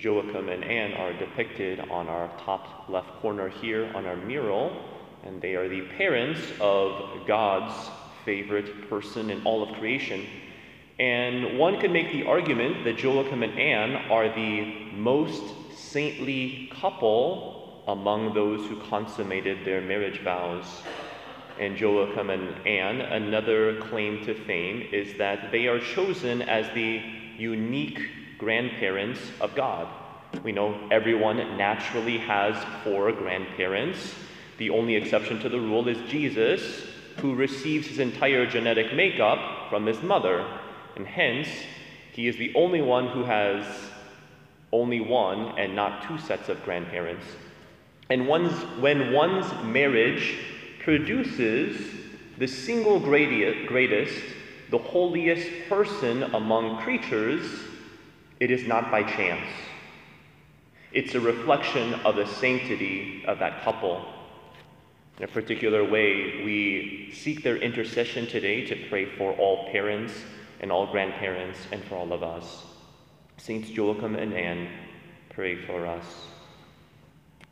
Joachim 0.00 0.48
and 0.48 0.64
Anne 0.64 0.94
are 0.94 1.12
depicted 1.12 1.78
on 1.90 2.08
our 2.08 2.30
top 2.38 2.88
left 2.88 3.10
corner 3.20 3.50
here 3.50 3.90
on 3.94 4.06
our 4.06 4.16
mural, 4.16 4.74
and 5.24 5.42
they 5.42 5.54
are 5.54 5.68
the 5.68 5.82
parents 5.98 6.40
of 6.58 7.26
God's 7.26 7.74
favorite 8.24 8.88
person 8.88 9.28
in 9.28 9.42
all 9.44 9.62
of 9.62 9.76
creation. 9.76 10.24
And 10.98 11.58
one 11.58 11.78
could 11.80 11.90
make 11.90 12.12
the 12.12 12.24
argument 12.26 12.84
that 12.84 13.02
Joachim 13.02 13.42
and 13.42 13.58
Anne 13.58 14.10
are 14.10 14.28
the 14.28 14.90
most 14.92 15.42
saintly 15.76 16.70
couple 16.80 17.82
among 17.86 18.32
those 18.32 18.66
who 18.68 18.80
consummated 18.88 19.66
their 19.66 19.82
marriage 19.82 20.20
vows. 20.20 20.64
And 21.58 21.78
Joachim 21.78 22.30
and 22.30 22.66
Anne, 22.66 23.02
another 23.02 23.78
claim 23.82 24.24
to 24.24 24.34
fame 24.44 24.88
is 24.92 25.18
that 25.18 25.52
they 25.52 25.66
are 25.66 25.78
chosen 25.78 26.40
as 26.40 26.72
the 26.72 27.02
unique 27.36 28.00
grandparents 28.40 29.20
of 29.40 29.54
God. 29.54 29.86
We 30.42 30.50
know 30.50 30.88
everyone 30.90 31.36
naturally 31.56 32.18
has 32.18 32.56
four 32.82 33.12
grandparents. 33.12 34.14
The 34.58 34.70
only 34.70 34.96
exception 34.96 35.38
to 35.40 35.48
the 35.48 35.60
rule 35.60 35.86
is 35.86 36.10
Jesus, 36.10 36.86
who 37.18 37.34
receives 37.34 37.86
his 37.86 37.98
entire 37.98 38.46
genetic 38.46 38.94
makeup 38.94 39.68
from 39.68 39.86
his 39.86 40.02
mother, 40.02 40.46
and 40.96 41.06
hence 41.06 41.48
he 42.12 42.26
is 42.26 42.36
the 42.36 42.52
only 42.54 42.80
one 42.80 43.08
who 43.08 43.24
has 43.24 43.64
only 44.72 45.00
one 45.00 45.58
and 45.58 45.76
not 45.76 46.06
two 46.08 46.18
sets 46.18 46.48
of 46.48 46.62
grandparents. 46.64 47.26
And 48.08 48.26
one's, 48.26 48.52
when 48.80 49.12
one's 49.12 49.52
marriage 49.64 50.34
produces 50.82 51.80
the 52.38 52.46
single 52.46 52.98
greatest, 52.98 54.24
the 54.70 54.78
holiest 54.78 55.48
person 55.68 56.22
among 56.34 56.78
creatures, 56.78 57.42
it 58.40 58.50
is 58.50 58.66
not 58.66 58.90
by 58.90 59.02
chance. 59.02 59.46
It's 60.92 61.14
a 61.14 61.20
reflection 61.20 61.94
of 62.06 62.16
the 62.16 62.26
sanctity 62.26 63.22
of 63.26 63.38
that 63.38 63.62
couple. 63.62 64.04
In 65.18 65.24
a 65.24 65.28
particular 65.28 65.84
way, 65.84 66.42
we 66.44 67.12
seek 67.14 67.42
their 67.44 67.58
intercession 67.58 68.26
today 68.26 68.64
to 68.66 68.88
pray 68.88 69.04
for 69.04 69.32
all 69.34 69.70
parents 69.70 70.14
and 70.60 70.72
all 70.72 70.90
grandparents 70.90 71.58
and 71.70 71.84
for 71.84 71.96
all 71.96 72.12
of 72.12 72.22
us. 72.22 72.64
Saints 73.36 73.70
Joachim 73.70 74.16
and 74.16 74.32
Anne, 74.32 74.68
pray 75.28 75.56
for 75.66 75.86
us. 75.86 76.04